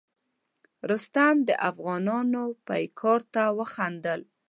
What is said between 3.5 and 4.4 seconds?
وخندل.